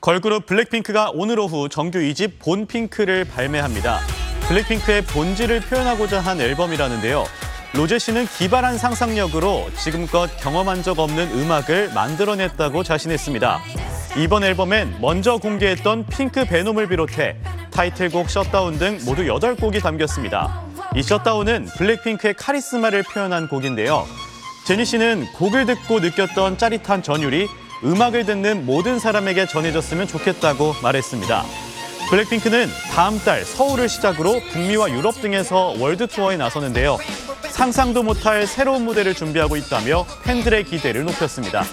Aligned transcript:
걸그룹 0.00 0.46
블랙핑크가 0.46 1.10
오늘 1.14 1.38
오후 1.38 1.68
정규 1.68 1.98
2집 1.98 2.40
본핑크를 2.40 3.24
발매합니다. 3.24 4.00
블랙핑크의 4.48 5.02
본질을 5.02 5.60
표현하고자 5.60 6.20
한 6.20 6.40
앨범이라는데요. 6.40 7.24
로제 7.74 7.98
씨는 7.98 8.26
기발한 8.26 8.76
상상력으로 8.76 9.70
지금껏 9.78 10.28
경험한 10.40 10.82
적 10.82 10.98
없는 10.98 11.30
음악을 11.38 11.92
만들어냈다고 11.94 12.82
자신했습니다. 12.82 13.60
이번 14.18 14.44
앨범엔 14.44 14.96
먼저 15.00 15.38
공개했던 15.38 16.06
핑크 16.06 16.44
베놈을 16.44 16.88
비롯해 16.88 17.36
타이틀곡 17.70 18.28
셧다운 18.28 18.78
등 18.78 18.98
모두 19.04 19.22
8곡이 19.22 19.80
담겼습니다. 19.82 20.64
이 20.94 21.02
셧다운은 21.02 21.66
블랙핑크의 21.78 22.34
카리스마를 22.34 23.04
표현한 23.04 23.48
곡인데요. 23.48 24.04
제니 24.66 24.84
씨는 24.84 25.26
곡을 25.32 25.64
듣고 25.64 26.00
느꼈던 26.00 26.58
짜릿한 26.58 27.02
전율이 27.02 27.48
음악을 27.84 28.24
듣는 28.24 28.64
모든 28.64 28.98
사람에게 28.98 29.46
전해졌으면 29.46 30.06
좋겠다고 30.06 30.76
말했습니다. 30.82 31.44
블랙핑크는 32.10 32.68
다음 32.92 33.18
달 33.20 33.44
서울을 33.44 33.88
시작으로 33.88 34.40
북미와 34.52 34.90
유럽 34.90 35.20
등에서 35.20 35.74
월드 35.78 36.06
투어에 36.06 36.36
나서는데요. 36.36 36.98
상상도 37.50 38.02
못할 38.02 38.46
새로운 38.46 38.84
무대를 38.84 39.14
준비하고 39.14 39.56
있다며 39.56 40.06
팬들의 40.24 40.64
기대를 40.64 41.04
높였습니다. 41.04 41.64